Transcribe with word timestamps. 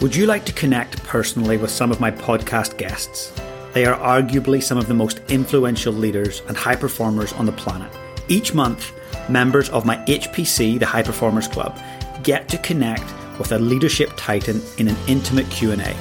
Would 0.00 0.16
you 0.16 0.24
like 0.24 0.46
to 0.46 0.52
connect 0.54 1.04
personally 1.04 1.58
with 1.58 1.70
some 1.70 1.90
of 1.90 2.00
my 2.00 2.10
podcast 2.10 2.78
guests? 2.78 3.38
They 3.74 3.84
are 3.84 3.98
arguably 3.98 4.62
some 4.62 4.78
of 4.78 4.88
the 4.88 4.94
most 4.94 5.20
influential 5.28 5.92
leaders 5.92 6.40
and 6.48 6.56
high 6.56 6.76
performers 6.76 7.34
on 7.34 7.44
the 7.44 7.52
planet. 7.52 7.92
Each 8.26 8.54
month, 8.54 8.94
members 9.28 9.68
of 9.68 9.84
my 9.84 9.98
HPC, 10.06 10.78
the 10.78 10.86
High 10.86 11.02
Performers 11.02 11.48
Club, 11.48 11.78
get 12.22 12.48
to 12.48 12.56
connect 12.56 13.04
with 13.38 13.52
a 13.52 13.58
leadership 13.58 14.10
titan 14.16 14.62
in 14.78 14.88
an 14.88 14.96
intimate 15.06 15.50
Q&A. 15.50 15.94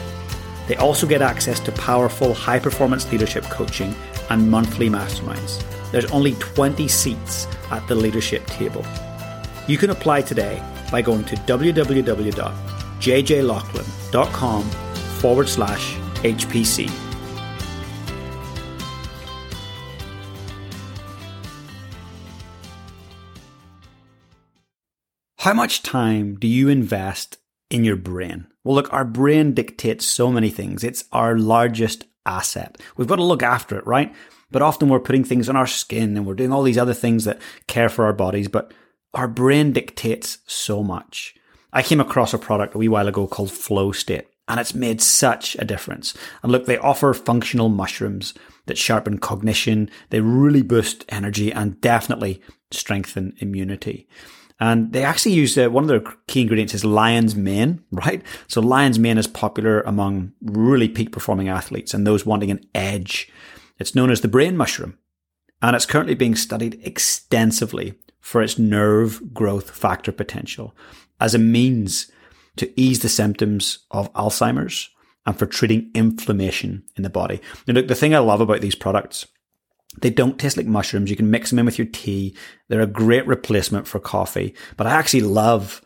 They 0.70 0.78
also 0.78 1.06
get 1.06 1.22
access 1.22 1.60
to 1.60 1.74
powerful 1.74 2.34
high 2.34 2.60
performance 2.60 3.12
leadership 3.12 3.44
coaching 3.44 3.94
and 4.30 4.50
monthly 4.50 4.90
masterminds. 4.90 5.62
There's 5.92 6.10
only 6.12 6.36
20 6.36 6.88
seats 6.88 7.48
at 7.70 7.86
the 7.90 7.96
leadership 7.96 8.46
table. 8.46 8.86
You 9.68 9.78
can 9.78 9.90
apply 9.90 10.22
today 10.22 10.64
by 10.90 11.02
going 11.02 11.26
to 11.26 11.36
www.jjlaughlin.com 13.00 14.64
forward 15.20 15.50
slash 15.50 15.96
HPC. 16.24 16.90
How 25.38 25.54
much 25.54 25.82
time 25.82 26.36
do 26.36 26.48
you 26.48 26.68
invest 26.68 27.38
in 27.70 27.84
your 27.84 27.96
brain? 27.96 28.48
Well, 28.64 28.76
look, 28.76 28.92
our 28.94 29.06
brain 29.06 29.54
dictates 29.54 30.06
so 30.06 30.32
many 30.32 30.50
things. 30.50 30.84
It's 30.84 31.06
our 31.12 31.38
largest 31.38 32.06
asset. 32.26 32.78
We've 32.98 33.08
got 33.08 33.16
to 33.16 33.24
look 33.24 33.42
after 33.42 33.78
it, 33.78 33.88
right? 33.88 34.14
But 34.52 34.62
often 34.62 34.90
we're 34.90 35.00
putting 35.00 35.24
things 35.24 35.48
on 35.48 35.56
our 35.56 35.66
skin 35.66 36.18
and 36.18 36.26
we're 36.26 36.34
doing 36.34 36.52
all 36.52 36.64
these 36.64 36.78
other 36.78 36.94
things 36.94 37.24
that 37.26 37.40
care 37.68 37.90
for 37.90 38.06
our 38.06 38.14
bodies, 38.14 38.48
but 38.48 38.74
our 39.14 39.28
brain 39.28 39.72
dictates 39.72 40.40
so 40.46 40.84
much. 40.84 41.36
I 41.72 41.84
came 41.84 42.00
across 42.00 42.34
a 42.34 42.40
product 42.40 42.76
a 42.76 42.78
wee 42.78 42.88
while 42.88 43.08
ago 43.08 43.28
called 43.28 43.52
Flow 43.52 43.92
State, 43.92 44.28
and 44.48 44.60
it's 44.60 44.74
made 44.74 45.02
such 45.02 45.56
a 45.60 45.66
difference. 45.66 46.16
And 46.42 46.52
look, 46.52 46.66
they 46.66 46.78
offer 46.78 47.14
functional 47.14 47.70
mushrooms 47.70 48.34
that 48.66 48.78
sharpen 48.78 49.20
cognition, 49.20 49.90
they 50.10 50.22
really 50.22 50.62
boost 50.62 51.06
energy 51.10 51.52
and 51.52 51.80
definitely 51.82 52.42
strengthen 52.72 53.34
immunity. 53.40 54.08
And 54.60 54.92
they 54.92 55.04
actually 55.04 55.34
use 55.34 55.58
uh, 55.58 55.70
one 55.70 55.86
of 55.86 55.88
their 55.88 56.04
key 56.28 56.42
ingredients 56.42 56.74
is 56.74 56.84
lion's 56.84 57.36
mane, 57.36 57.82
right? 57.92 58.22
So 58.48 58.60
lion's 58.62 59.00
mane 59.00 59.18
is 59.18 59.28
popular 59.28 59.82
among 59.82 60.34
really 60.42 60.90
peak 60.90 61.12
performing 61.12 61.48
athletes 61.48 61.94
and 61.94 62.06
those 62.06 62.26
wanting 62.26 62.52
an 62.52 62.62
edge. 62.76 63.32
It's 63.80 63.96
known 63.96 64.12
as 64.12 64.22
the 64.22 64.28
brain 64.28 64.58
mushroom 64.58 64.98
and 65.62 65.76
it's 65.76 65.86
currently 65.86 66.16
being 66.16 66.36
studied 66.36 66.80
extensively 66.84 67.94
for 68.20 68.42
its 68.42 68.60
nerve 68.60 69.34
growth 69.34 69.72
factor 69.72 70.12
potential 70.12 70.76
as 71.20 71.34
a 71.34 71.40
means 71.40 72.12
to 72.58 72.80
ease 72.80 73.00
the 73.00 73.10
symptoms 73.10 73.80
of 73.92 74.12
Alzheimer's 74.14 74.90
and 75.26 75.38
for 75.38 75.46
treating 75.46 75.92
inflammation 75.94 76.84
in 76.96 77.04
the 77.04 77.10
body. 77.10 77.42
Now, 77.68 77.76
look, 77.76 77.88
the 77.88 77.96
thing 77.96 78.16
I 78.16 78.20
love 78.20 78.42
about 78.42 78.62
these 78.62 78.76
products 78.76 79.26
they 80.02 80.10
don't 80.10 80.40
taste 80.40 80.58
like 80.58 80.68
mushrooms. 80.68 81.10
You 81.10 81.16
can 81.16 81.32
mix 81.32 81.50
them 81.50 81.60
in 81.60 81.66
with 81.66 81.78
your 81.78 81.88
tea. 81.88 82.36
They're 82.68 82.82
a 82.82 82.88
great 82.88 83.26
replacement 83.26 83.88
for 83.88 84.00
coffee. 84.00 84.54
But 84.78 84.88
I 84.88 84.92
actually 84.92 85.22
love 85.22 85.82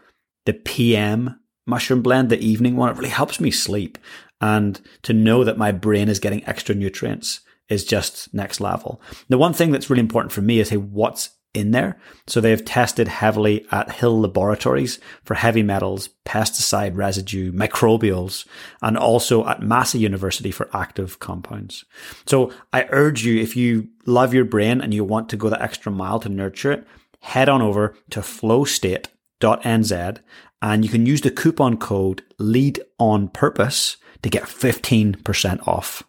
the 0.46 0.54
PM 0.54 1.40
mushroom 1.66 2.02
blend, 2.02 2.30
the 2.30 2.40
evening 2.40 2.76
one. 2.76 2.90
It 2.90 2.98
really 2.98 3.10
helps 3.10 3.40
me 3.40 3.50
sleep. 3.50 3.98
And 4.42 4.80
to 5.04 5.14
know 5.14 5.44
that 5.46 5.58
my 5.58 5.72
brain 5.72 6.10
is 6.10 6.20
getting 6.20 6.46
extra 6.46 6.76
nutrients 6.76 7.40
is 7.70 7.86
just 7.86 8.34
next 8.34 8.60
level. 8.60 9.02
The 9.30 9.38
one 9.38 9.54
thing 9.54 9.72
that's 9.72 9.90
really 9.90 10.02
important 10.02 10.34
for 10.34 10.42
me 10.42 10.60
is 10.60 10.70
hey, 10.70 10.78
what's 10.78 11.30
in 11.54 11.72
there. 11.72 11.98
So 12.28 12.42
they 12.42 12.50
have 12.50 12.66
tested 12.66 13.08
heavily 13.08 13.66
at 13.72 13.92
Hill 13.92 14.22
Laboratories 14.22 15.00
for 15.24 15.36
heavy 15.36 15.64
metals, 15.64 16.10
pesticide 16.26 16.96
residue, 16.96 17.52
microbials, 17.52 18.48
and 18.82 18.98
also 18.98 19.48
at 19.48 19.62
Massey 19.62 20.00
University 20.00 20.52
for 20.52 20.70
active 20.74 21.20
compounds. 21.20 21.86
So 22.26 22.52
I 22.72 22.88
urge 22.90 23.24
you, 23.24 23.42
if 23.42 23.56
you 23.56 23.90
love 24.06 24.34
your 24.34 24.46
brain 24.46 24.82
and 24.82 24.94
you 24.94 25.04
want 25.04 25.30
to 25.30 25.38
go 25.38 25.50
the 25.50 25.62
extra 25.62 25.92
mile 25.92 26.20
to 26.22 26.30
nurture 26.30 26.72
it, 26.72 26.88
head 27.22 27.50
on 27.50 27.62
over 27.62 27.96
to 28.10 28.22
flowstate.nz 28.22 30.20
and 30.62 30.86
you 30.86 30.90
can 30.90 31.06
use 31.06 31.22
the 31.22 31.32
coupon 31.32 31.78
code 31.78 32.24
lead 32.40 32.82
on 32.98 33.28
purpose 33.28 33.98
to 34.22 34.30
get 34.30 34.44
15% 34.44 35.68
off. 35.68 36.04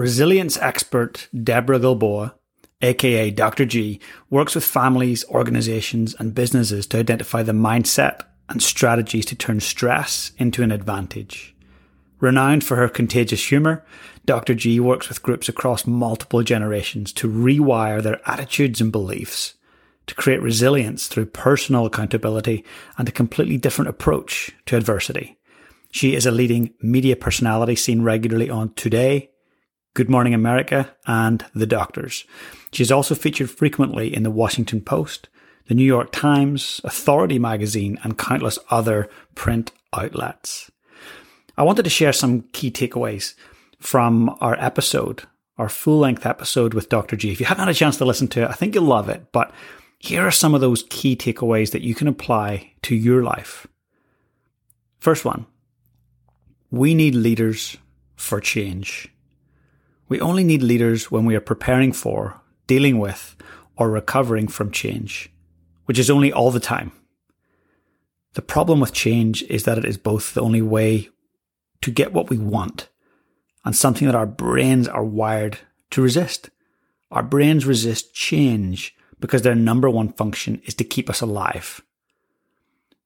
Resilience 0.00 0.56
expert 0.56 1.28
Deborah 1.44 1.78
Gilboa, 1.78 2.34
aka 2.80 3.30
Dr. 3.30 3.66
G, 3.66 4.00
works 4.30 4.54
with 4.54 4.64
families, 4.64 5.26
organizations, 5.28 6.14
and 6.18 6.34
businesses 6.34 6.86
to 6.86 6.96
identify 6.96 7.42
the 7.42 7.52
mindset 7.52 8.22
and 8.48 8.62
strategies 8.62 9.26
to 9.26 9.34
turn 9.34 9.60
stress 9.60 10.32
into 10.38 10.62
an 10.62 10.72
advantage. 10.72 11.54
Renowned 12.18 12.64
for 12.64 12.76
her 12.76 12.88
contagious 12.88 13.46
humour, 13.46 13.84
Dr. 14.24 14.54
G 14.54 14.80
works 14.80 15.10
with 15.10 15.22
groups 15.22 15.50
across 15.50 15.86
multiple 15.86 16.42
generations 16.42 17.12
to 17.12 17.30
rewire 17.30 18.02
their 18.02 18.26
attitudes 18.26 18.80
and 18.80 18.90
beliefs, 18.90 19.52
to 20.06 20.14
create 20.14 20.40
resilience 20.40 21.08
through 21.08 21.26
personal 21.26 21.84
accountability 21.84 22.64
and 22.96 23.06
a 23.06 23.12
completely 23.12 23.58
different 23.58 23.90
approach 23.90 24.50
to 24.64 24.78
adversity. 24.78 25.36
She 25.92 26.14
is 26.14 26.24
a 26.24 26.30
leading 26.30 26.72
media 26.80 27.16
personality 27.16 27.76
seen 27.76 28.00
regularly 28.00 28.48
on 28.48 28.72
Today, 28.72 29.30
Good 29.94 30.08
Morning 30.08 30.34
America, 30.34 30.94
and 31.06 31.44
The 31.54 31.66
Doctors. 31.66 32.24
She's 32.72 32.92
also 32.92 33.14
featured 33.14 33.50
frequently 33.50 34.14
in 34.14 34.22
the 34.22 34.30
Washington 34.30 34.80
Post, 34.80 35.28
the 35.66 35.74
New 35.74 35.84
York 35.84 36.12
Times, 36.12 36.80
Authority 36.84 37.38
magazine, 37.38 37.98
and 38.04 38.16
countless 38.16 38.58
other 38.70 39.08
print 39.34 39.72
outlets. 39.92 40.70
I 41.56 41.64
wanted 41.64 41.82
to 41.82 41.90
share 41.90 42.12
some 42.12 42.42
key 42.52 42.70
takeaways 42.70 43.34
from 43.80 44.36
our 44.40 44.56
episode, 44.60 45.24
our 45.58 45.68
full 45.68 45.98
length 45.98 46.24
episode 46.24 46.72
with 46.72 46.88
Dr. 46.88 47.16
G. 47.16 47.32
If 47.32 47.40
you 47.40 47.46
haven't 47.46 47.64
had 47.64 47.74
a 47.74 47.78
chance 47.78 47.96
to 47.98 48.04
listen 48.04 48.28
to 48.28 48.42
it, 48.42 48.48
I 48.48 48.52
think 48.52 48.74
you'll 48.74 48.84
love 48.84 49.08
it. 49.08 49.32
But 49.32 49.52
here 49.98 50.26
are 50.26 50.30
some 50.30 50.54
of 50.54 50.60
those 50.60 50.84
key 50.88 51.16
takeaways 51.16 51.72
that 51.72 51.82
you 51.82 51.94
can 51.94 52.08
apply 52.08 52.72
to 52.82 52.94
your 52.94 53.22
life. 53.22 53.66
First 54.98 55.24
one 55.24 55.46
we 56.70 56.94
need 56.94 57.14
leaders 57.14 57.76
for 58.16 58.40
change. 58.40 59.08
We 60.10 60.20
only 60.20 60.42
need 60.42 60.64
leaders 60.64 61.08
when 61.08 61.24
we 61.24 61.36
are 61.36 61.40
preparing 61.40 61.92
for, 61.92 62.40
dealing 62.66 62.98
with, 62.98 63.36
or 63.76 63.88
recovering 63.88 64.48
from 64.48 64.72
change, 64.72 65.32
which 65.84 66.00
is 66.00 66.10
only 66.10 66.32
all 66.32 66.50
the 66.50 66.58
time. 66.58 66.90
The 68.34 68.42
problem 68.42 68.80
with 68.80 68.92
change 68.92 69.44
is 69.44 69.62
that 69.64 69.78
it 69.78 69.84
is 69.84 69.96
both 69.96 70.34
the 70.34 70.40
only 70.42 70.62
way 70.62 71.10
to 71.82 71.92
get 71.92 72.12
what 72.12 72.28
we 72.28 72.38
want 72.38 72.88
and 73.64 73.76
something 73.76 74.06
that 74.06 74.16
our 74.16 74.26
brains 74.26 74.88
are 74.88 75.04
wired 75.04 75.58
to 75.90 76.02
resist. 76.02 76.50
Our 77.12 77.22
brains 77.22 77.64
resist 77.64 78.12
change 78.12 78.96
because 79.20 79.42
their 79.42 79.54
number 79.54 79.88
one 79.88 80.12
function 80.14 80.60
is 80.64 80.74
to 80.74 80.84
keep 80.84 81.08
us 81.08 81.20
alive. 81.20 81.82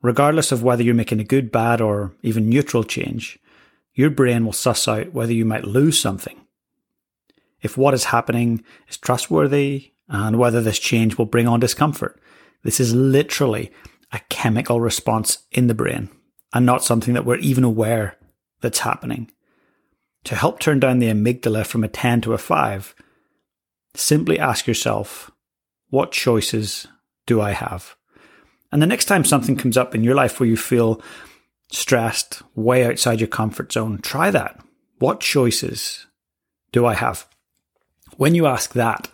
Regardless 0.00 0.52
of 0.52 0.62
whether 0.62 0.82
you're 0.82 0.94
making 0.94 1.20
a 1.20 1.24
good, 1.24 1.52
bad, 1.52 1.82
or 1.82 2.14
even 2.22 2.48
neutral 2.48 2.82
change, 2.82 3.38
your 3.92 4.08
brain 4.08 4.46
will 4.46 4.54
suss 4.54 4.88
out 4.88 5.12
whether 5.12 5.34
you 5.34 5.44
might 5.44 5.64
lose 5.64 5.98
something 5.98 6.40
if 7.64 7.76
what 7.78 7.94
is 7.94 8.04
happening 8.04 8.62
is 8.88 8.98
trustworthy 8.98 9.92
and 10.08 10.38
whether 10.38 10.60
this 10.60 10.78
change 10.78 11.16
will 11.16 11.24
bring 11.24 11.48
on 11.48 11.58
discomfort. 11.58 12.20
This 12.62 12.78
is 12.78 12.94
literally 12.94 13.72
a 14.12 14.20
chemical 14.28 14.80
response 14.80 15.38
in 15.50 15.66
the 15.66 15.74
brain 15.74 16.10
and 16.52 16.66
not 16.66 16.84
something 16.84 17.14
that 17.14 17.24
we're 17.24 17.38
even 17.38 17.64
aware 17.64 18.16
that's 18.60 18.80
happening. 18.80 19.30
To 20.24 20.36
help 20.36 20.60
turn 20.60 20.78
down 20.78 20.98
the 20.98 21.08
amygdala 21.08 21.66
from 21.66 21.82
a 21.82 21.88
10 21.88 22.20
to 22.22 22.34
a 22.34 22.38
5, 22.38 22.94
simply 23.94 24.38
ask 24.38 24.66
yourself, 24.66 25.30
what 25.88 26.12
choices 26.12 26.86
do 27.26 27.40
I 27.40 27.52
have? 27.52 27.96
And 28.72 28.82
the 28.82 28.86
next 28.86 29.06
time 29.06 29.24
something 29.24 29.56
comes 29.56 29.76
up 29.76 29.94
in 29.94 30.04
your 30.04 30.14
life 30.14 30.38
where 30.38 30.48
you 30.48 30.56
feel 30.56 31.00
stressed, 31.70 32.42
way 32.54 32.84
outside 32.84 33.20
your 33.20 33.28
comfort 33.28 33.72
zone, 33.72 33.98
try 34.02 34.30
that. 34.30 34.62
What 34.98 35.20
choices 35.20 36.06
do 36.72 36.84
I 36.84 36.94
have? 36.94 37.26
When 38.16 38.34
you 38.34 38.46
ask 38.46 38.72
that, 38.74 39.08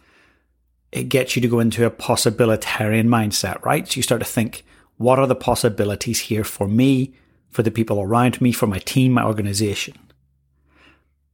it 0.93 1.05
gets 1.05 1.37
you 1.37 1.43
to 1.43 1.49
go 1.49 1.61
into 1.61 1.87
a 1.87 1.91
possibilitarian 1.91 3.06
mindset, 3.06 3.64
right? 3.64 3.87
So 3.87 3.97
you 3.97 4.02
start 4.02 4.20
to 4.20 4.26
think, 4.26 4.64
what 4.97 5.19
are 5.19 5.26
the 5.26 5.35
possibilities 5.35 6.20
here 6.20 6.44
for 6.44 6.69
me, 6.69 7.14
for 7.49 7.62
the 7.62 7.70
people 7.70 8.00
around 8.00 8.41
me, 8.41 8.52
for 8.52 8.67
my 8.67 8.79
team, 8.81 9.12
my 9.12 9.25
organization? 9.25 9.97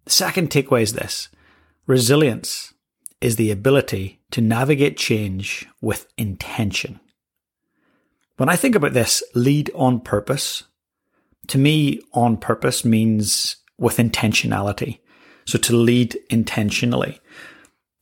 The 0.04 0.12
second 0.12 0.50
takeaway 0.50 0.82
is 0.82 0.92
this 0.92 1.28
resilience 1.86 2.74
is 3.20 3.36
the 3.36 3.50
ability 3.50 4.20
to 4.30 4.40
navigate 4.40 4.96
change 4.96 5.66
with 5.80 6.06
intention. 6.18 7.00
When 8.36 8.48
I 8.48 8.56
think 8.56 8.74
about 8.74 8.92
this, 8.92 9.22
lead 9.34 9.70
on 9.74 10.00
purpose, 10.00 10.64
to 11.48 11.58
me, 11.58 12.02
on 12.12 12.36
purpose 12.36 12.84
means 12.84 13.56
with 13.78 13.96
intentionality. 13.96 14.98
So 15.46 15.58
to 15.58 15.76
lead 15.76 16.18
intentionally. 16.28 17.20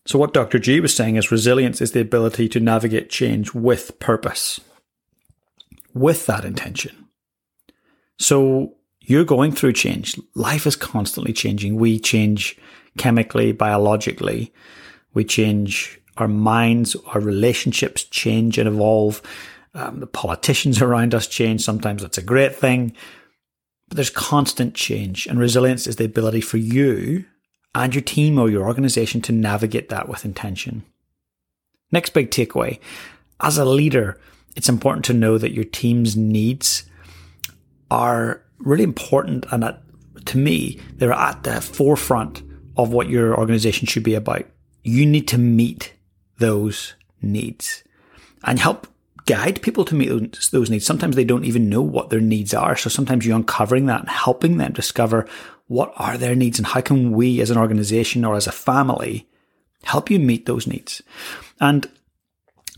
So 0.06 0.18
what 0.18 0.34
Dr. 0.34 0.58
G 0.58 0.80
was 0.80 0.94
saying 0.94 1.16
is 1.16 1.30
resilience 1.30 1.80
is 1.80 1.92
the 1.92 2.00
ability 2.00 2.48
to 2.50 2.60
navigate 2.60 3.08
change 3.08 3.54
with 3.54 3.98
purpose, 4.00 4.60
with 5.94 6.26
that 6.26 6.44
intention. 6.44 7.06
So 8.18 8.74
you're 9.00 9.24
going 9.24 9.52
through 9.52 9.72
change. 9.72 10.20
Life 10.34 10.66
is 10.66 10.76
constantly 10.76 11.32
changing. 11.32 11.76
We 11.76 11.98
change 11.98 12.58
chemically, 12.98 13.52
biologically. 13.52 14.52
We 15.14 15.24
change 15.24 16.00
our 16.18 16.28
minds, 16.28 16.96
our 17.06 17.20
relationships 17.20 18.04
change 18.04 18.58
and 18.58 18.68
evolve. 18.68 19.22
Um, 19.74 20.00
the 20.00 20.06
politicians 20.06 20.80
around 20.80 21.14
us 21.14 21.26
change. 21.26 21.62
Sometimes 21.62 22.02
that's 22.02 22.18
a 22.18 22.22
great 22.22 22.54
thing. 22.54 22.94
But 23.88 23.96
there's 23.96 24.10
constant 24.10 24.74
change, 24.74 25.26
and 25.26 25.38
resilience 25.38 25.86
is 25.86 25.96
the 25.96 26.04
ability 26.04 26.40
for 26.40 26.58
you 26.58 27.24
and 27.74 27.94
your 27.94 28.02
team 28.02 28.38
or 28.38 28.48
your 28.48 28.66
organization 28.66 29.20
to 29.22 29.32
navigate 29.32 29.88
that 29.88 30.08
with 30.08 30.24
intention. 30.24 30.84
Next 31.90 32.10
big 32.10 32.30
takeaway 32.30 32.78
as 33.40 33.58
a 33.58 33.64
leader, 33.64 34.18
it's 34.56 34.68
important 34.68 35.04
to 35.06 35.12
know 35.12 35.38
that 35.38 35.52
your 35.52 35.64
team's 35.64 36.16
needs 36.16 36.84
are 37.90 38.42
really 38.58 38.84
important 38.84 39.44
and 39.52 39.64
at, 39.64 39.82
to 40.26 40.38
me, 40.38 40.80
they're 40.94 41.12
at 41.12 41.42
the 41.42 41.60
forefront 41.60 42.42
of 42.76 42.92
what 42.92 43.08
your 43.08 43.36
organization 43.36 43.86
should 43.86 44.02
be 44.02 44.14
about. 44.14 44.46
You 44.82 45.04
need 45.06 45.28
to 45.28 45.38
meet 45.38 45.92
those 46.38 46.94
needs 47.20 47.84
and 48.42 48.58
help 48.58 48.86
guide 49.26 49.62
people 49.62 49.84
to 49.86 49.94
meet 49.94 50.08
those 50.50 50.70
needs. 50.70 50.84
Sometimes 50.84 51.16
they 51.16 51.24
don't 51.24 51.44
even 51.44 51.68
know 51.68 51.82
what 51.82 52.10
their 52.10 52.20
needs 52.20 52.52
are. 52.52 52.76
So 52.76 52.90
sometimes 52.90 53.24
you're 53.24 53.36
uncovering 53.36 53.86
that 53.86 54.00
and 54.00 54.08
helping 54.08 54.58
them 54.58 54.72
discover 54.72 55.26
what 55.66 55.92
are 55.96 56.18
their 56.18 56.34
needs 56.34 56.58
and 56.58 56.66
how 56.66 56.80
can 56.80 57.12
we 57.12 57.40
as 57.40 57.50
an 57.50 57.56
organization 57.56 58.24
or 58.24 58.34
as 58.34 58.46
a 58.46 58.52
family 58.52 59.28
help 59.82 60.10
you 60.10 60.18
meet 60.18 60.46
those 60.46 60.66
needs. 60.66 61.02
And 61.60 61.88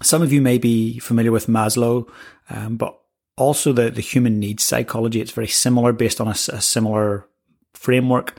some 0.03 0.23
of 0.23 0.33
you 0.33 0.41
may 0.41 0.59
be 0.59 0.99
familiar 0.99 1.33
with 1.33 1.47
Maslow, 1.47 2.09
um, 2.51 2.77
but 2.77 2.97
also 3.37 3.73
the, 3.73 3.91
the 3.91 4.01
human 4.01 4.39
needs 4.39 4.63
psychology. 4.63 5.21
It's 5.21 5.33
very 5.33 5.49
similar 5.49 5.93
based 5.93 6.21
on 6.21 6.29
a, 6.29 6.31
a 6.31 6.61
similar 6.61 7.27
framework. 7.75 8.39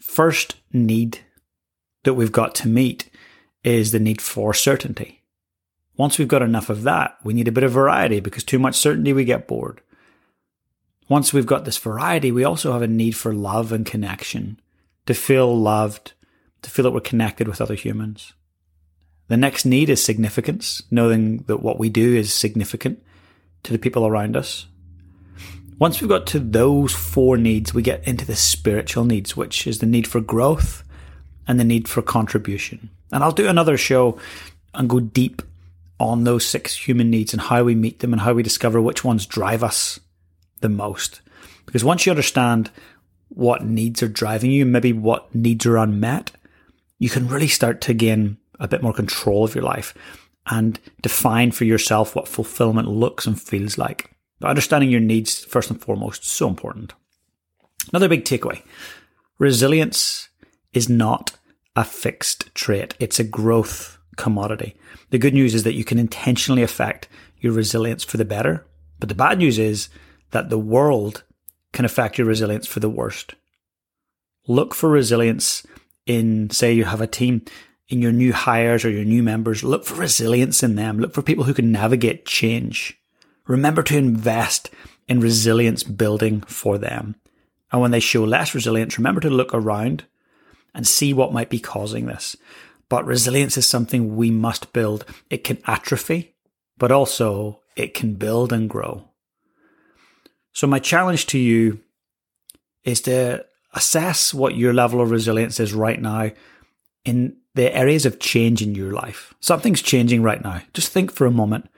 First 0.00 0.56
need 0.72 1.20
that 2.04 2.14
we've 2.14 2.32
got 2.32 2.54
to 2.56 2.68
meet 2.68 3.10
is 3.64 3.92
the 3.92 3.98
need 3.98 4.22
for 4.22 4.54
certainty. 4.54 5.17
Once 5.98 6.16
we've 6.16 6.28
got 6.28 6.42
enough 6.42 6.70
of 6.70 6.84
that, 6.84 7.18
we 7.24 7.34
need 7.34 7.48
a 7.48 7.52
bit 7.52 7.64
of 7.64 7.72
variety 7.72 8.20
because 8.20 8.44
too 8.44 8.58
much 8.58 8.76
certainty, 8.76 9.12
we 9.12 9.24
get 9.24 9.48
bored. 9.48 9.82
Once 11.08 11.32
we've 11.32 11.44
got 11.44 11.64
this 11.64 11.76
variety, 11.76 12.30
we 12.30 12.44
also 12.44 12.72
have 12.72 12.82
a 12.82 12.86
need 12.86 13.16
for 13.16 13.34
love 13.34 13.72
and 13.72 13.84
connection, 13.84 14.60
to 15.06 15.12
feel 15.12 15.58
loved, 15.58 16.12
to 16.62 16.70
feel 16.70 16.84
that 16.84 16.92
we're 16.92 17.00
connected 17.00 17.48
with 17.48 17.60
other 17.60 17.74
humans. 17.74 18.32
The 19.26 19.36
next 19.36 19.64
need 19.64 19.90
is 19.90 20.02
significance, 20.02 20.82
knowing 20.90 21.38
that 21.48 21.62
what 21.62 21.80
we 21.80 21.88
do 21.88 22.14
is 22.14 22.32
significant 22.32 23.02
to 23.64 23.72
the 23.72 23.78
people 23.78 24.06
around 24.06 24.36
us. 24.36 24.66
Once 25.80 26.00
we've 26.00 26.08
got 26.08 26.26
to 26.28 26.38
those 26.38 26.92
four 26.92 27.36
needs, 27.36 27.74
we 27.74 27.82
get 27.82 28.06
into 28.06 28.24
the 28.24 28.36
spiritual 28.36 29.04
needs, 29.04 29.36
which 29.36 29.66
is 29.66 29.78
the 29.78 29.86
need 29.86 30.06
for 30.06 30.20
growth 30.20 30.84
and 31.48 31.58
the 31.58 31.64
need 31.64 31.88
for 31.88 32.02
contribution. 32.02 32.90
And 33.10 33.24
I'll 33.24 33.32
do 33.32 33.48
another 33.48 33.76
show 33.76 34.18
and 34.74 34.88
go 34.88 35.00
deep 35.00 35.42
on 36.00 36.24
those 36.24 36.46
six 36.46 36.76
human 36.76 37.10
needs 37.10 37.32
and 37.32 37.42
how 37.42 37.64
we 37.64 37.74
meet 37.74 38.00
them 38.00 38.12
and 38.12 38.22
how 38.22 38.32
we 38.32 38.42
discover 38.42 38.80
which 38.80 39.04
ones 39.04 39.26
drive 39.26 39.64
us 39.64 39.98
the 40.60 40.68
most. 40.68 41.20
Because 41.66 41.84
once 41.84 42.06
you 42.06 42.10
understand 42.10 42.70
what 43.28 43.64
needs 43.64 44.02
are 44.02 44.08
driving 44.08 44.50
you, 44.50 44.64
maybe 44.64 44.92
what 44.92 45.34
needs 45.34 45.66
are 45.66 45.76
unmet, 45.76 46.32
you 46.98 47.08
can 47.08 47.28
really 47.28 47.48
start 47.48 47.80
to 47.82 47.94
gain 47.94 48.38
a 48.58 48.68
bit 48.68 48.82
more 48.82 48.92
control 48.92 49.44
of 49.44 49.54
your 49.54 49.64
life 49.64 49.94
and 50.46 50.80
define 51.02 51.50
for 51.50 51.64
yourself 51.64 52.16
what 52.16 52.28
fulfillment 52.28 52.88
looks 52.88 53.26
and 53.26 53.40
feels 53.40 53.76
like. 53.76 54.10
But 54.40 54.48
understanding 54.48 54.90
your 54.90 55.00
needs, 55.00 55.44
first 55.44 55.70
and 55.70 55.80
foremost, 55.80 56.22
is 56.22 56.28
so 56.28 56.48
important. 56.48 56.94
Another 57.90 58.08
big 58.08 58.24
takeaway 58.24 58.62
resilience 59.38 60.28
is 60.72 60.88
not 60.88 61.36
a 61.76 61.84
fixed 61.84 62.52
trait, 62.54 62.94
it's 62.98 63.20
a 63.20 63.24
growth 63.24 63.97
commodity. 64.18 64.76
The 65.10 65.18
good 65.18 65.32
news 65.32 65.54
is 65.54 65.62
that 65.62 65.74
you 65.74 65.84
can 65.84 65.98
intentionally 65.98 66.62
affect 66.62 67.08
your 67.38 67.54
resilience 67.54 68.04
for 68.04 68.18
the 68.18 68.24
better. 68.24 68.66
But 68.98 69.08
the 69.08 69.14
bad 69.14 69.38
news 69.38 69.58
is 69.58 69.88
that 70.32 70.50
the 70.50 70.58
world 70.58 71.22
can 71.72 71.84
affect 71.84 72.18
your 72.18 72.26
resilience 72.26 72.66
for 72.66 72.80
the 72.80 72.90
worst. 72.90 73.34
Look 74.46 74.74
for 74.74 74.90
resilience 74.90 75.66
in, 76.06 76.50
say, 76.50 76.72
you 76.72 76.84
have 76.84 77.00
a 77.00 77.06
team 77.06 77.42
in 77.88 78.02
your 78.02 78.12
new 78.12 78.32
hires 78.32 78.84
or 78.84 78.90
your 78.90 79.04
new 79.04 79.22
members. 79.22 79.64
Look 79.64 79.84
for 79.84 79.94
resilience 79.94 80.62
in 80.62 80.74
them. 80.74 80.98
Look 80.98 81.14
for 81.14 81.22
people 81.22 81.44
who 81.44 81.54
can 81.54 81.72
navigate 81.72 82.26
change. 82.26 82.98
Remember 83.46 83.82
to 83.84 83.96
invest 83.96 84.70
in 85.06 85.20
resilience 85.20 85.82
building 85.82 86.42
for 86.42 86.76
them. 86.76 87.14
And 87.72 87.80
when 87.80 87.90
they 87.90 88.00
show 88.00 88.24
less 88.24 88.54
resilience, 88.54 88.98
remember 88.98 89.20
to 89.20 89.30
look 89.30 89.54
around 89.54 90.04
and 90.74 90.86
see 90.86 91.12
what 91.12 91.32
might 91.32 91.50
be 91.50 91.58
causing 91.58 92.06
this. 92.06 92.36
But 92.88 93.04
resilience 93.04 93.56
is 93.56 93.68
something 93.68 94.16
we 94.16 94.30
must 94.30 94.72
build. 94.72 95.04
It 95.30 95.44
can 95.44 95.58
atrophy, 95.66 96.34
but 96.78 96.90
also 96.90 97.60
it 97.76 97.94
can 97.94 98.14
build 98.14 98.52
and 98.52 98.68
grow. 98.68 99.08
So, 100.52 100.66
my 100.66 100.78
challenge 100.78 101.26
to 101.26 101.38
you 101.38 101.80
is 102.84 103.02
to 103.02 103.44
assess 103.74 104.32
what 104.32 104.56
your 104.56 104.72
level 104.72 105.00
of 105.00 105.10
resilience 105.10 105.60
is 105.60 105.74
right 105.74 106.00
now 106.00 106.30
in 107.04 107.36
the 107.54 107.74
areas 107.76 108.06
of 108.06 108.18
change 108.18 108.62
in 108.62 108.74
your 108.74 108.92
life. 108.92 109.34
Something's 109.40 109.82
changing 109.82 110.22
right 110.22 110.42
now. 110.42 110.62
Just 110.72 110.90
think 110.90 111.12
for 111.12 111.26
a 111.26 111.30
moment 111.30 111.68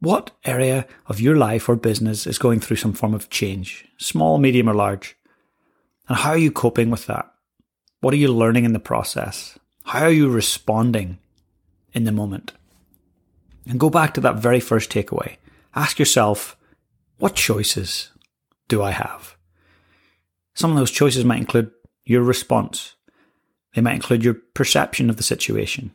what 0.00 0.30
area 0.44 0.86
of 1.06 1.20
your 1.20 1.36
life 1.36 1.68
or 1.68 1.76
business 1.76 2.26
is 2.26 2.38
going 2.38 2.60
through 2.60 2.76
some 2.76 2.92
form 2.92 3.14
of 3.14 3.30
change, 3.30 3.86
small, 3.98 4.38
medium, 4.38 4.68
or 4.68 4.74
large? 4.74 5.16
And 6.08 6.18
how 6.18 6.30
are 6.30 6.38
you 6.38 6.52
coping 6.52 6.90
with 6.90 7.06
that? 7.06 7.32
What 8.00 8.12
are 8.12 8.18
you 8.18 8.32
learning 8.32 8.64
in 8.64 8.72
the 8.72 8.78
process? 8.78 9.58
How 9.86 10.00
are 10.00 10.10
you 10.10 10.28
responding 10.28 11.18
in 11.92 12.04
the 12.04 12.12
moment? 12.12 12.52
And 13.68 13.78
go 13.78 13.88
back 13.88 14.14
to 14.14 14.20
that 14.20 14.34
very 14.36 14.58
first 14.58 14.90
takeaway. 14.90 15.36
Ask 15.76 16.00
yourself, 16.00 16.56
what 17.18 17.36
choices 17.36 18.10
do 18.66 18.82
I 18.82 18.90
have? 18.90 19.36
Some 20.54 20.72
of 20.72 20.76
those 20.76 20.90
choices 20.90 21.24
might 21.24 21.38
include 21.38 21.70
your 22.04 22.22
response. 22.22 22.96
They 23.74 23.80
might 23.80 23.94
include 23.94 24.24
your 24.24 24.34
perception 24.54 25.08
of 25.08 25.18
the 25.18 25.22
situation. 25.22 25.92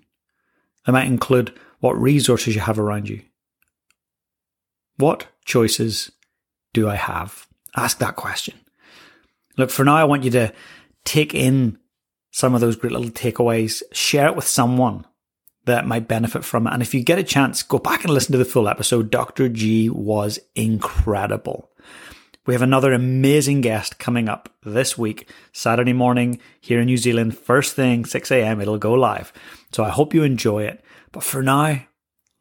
They 0.86 0.94
might 0.94 1.08
include 1.08 1.54
what 1.82 2.00
resources 2.00 2.56
you 2.56 2.62
have 2.62 2.80
around 2.80 3.10
you. 3.10 3.22
What 4.96 5.28
choices 5.44 6.12
do 6.74 6.88
I 6.88 6.96
have? 6.96 7.46
Ask 7.76 7.98
that 7.98 8.16
question. 8.16 8.58
Look, 9.58 9.70
for 9.70 9.84
now, 9.84 9.98
I 9.98 10.06
want 10.06 10.24
you 10.24 10.32
to 10.32 10.54
take 11.04 11.34
in 11.34 11.78
some 12.32 12.56
of 12.56 12.62
those 12.62 12.76
great 12.76 12.94
little 12.94 13.10
takeaways, 13.10 13.84
share 13.92 14.28
it 14.28 14.36
with 14.36 14.48
someone 14.48 15.06
that 15.66 15.86
might 15.86 16.08
benefit 16.08 16.44
from 16.44 16.66
it. 16.66 16.74
And 16.74 16.82
if 16.82 16.94
you 16.94 17.04
get 17.04 17.20
a 17.20 17.24
chance, 17.24 17.62
go 17.62 17.78
back 17.78 18.04
and 18.04 18.14
listen 18.14 18.32
to 18.32 18.38
the 18.38 18.46
full 18.46 18.68
episode. 18.68 19.12
Dr. 19.12 19.50
G 19.50 19.90
was 19.90 20.40
incredible. 20.56 21.70
We 22.48 22.56
have 22.56 22.64
another 22.64 22.94
amazing 22.94 23.62
guest 23.62 24.00
coming 24.00 24.28
up 24.28 24.50
this 24.64 24.98
week, 24.98 25.30
Saturday 25.52 25.94
morning 25.94 26.40
here 26.60 26.80
in 26.80 26.88
New 26.88 26.98
Zealand. 26.98 27.38
First 27.38 27.76
thing, 27.76 28.04
6 28.06 28.32
a.m., 28.32 28.60
it'll 28.60 28.80
go 28.80 28.94
live. 28.94 29.32
So 29.72 29.84
I 29.84 29.90
hope 29.90 30.16
you 30.16 30.24
enjoy 30.24 30.64
it. 30.64 30.84
But 31.12 31.24
for 31.24 31.44
now, 31.44 31.82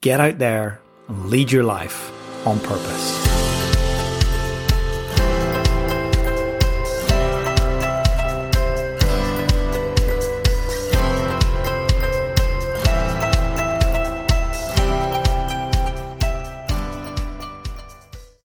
get 0.00 0.20
out 0.20 0.38
there 0.38 0.80
and 1.08 1.28
lead 1.28 1.52
your 1.52 1.64
life 1.64 2.10
on 2.46 2.58
purpose. 2.60 3.49